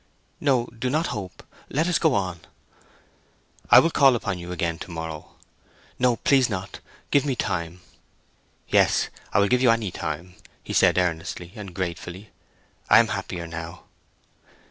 "No—do 0.39 0.89
not 0.89 1.05
hope! 1.13 1.43
Let 1.69 1.85
us 1.87 1.99
go 1.99 2.15
on." 2.15 2.39
"I 3.69 3.77
will 3.77 3.91
call 3.91 4.15
upon 4.15 4.39
you 4.39 4.51
again 4.51 4.79
to 4.79 4.89
morrow." 4.89 5.35
"No—please 5.99 6.49
not. 6.49 6.79
Give 7.11 7.23
me 7.23 7.35
time." 7.35 7.81
"Yes—I 8.67 9.37
will 9.37 9.47
give 9.47 9.61
you 9.61 9.69
any 9.69 9.91
time," 9.91 10.33
he 10.63 10.73
said 10.73 10.97
earnestly 10.97 11.53
and 11.55 11.75
gratefully. 11.75 12.31
"I 12.89 12.97
am 12.97 13.09
happier 13.09 13.45
now." 13.45 13.83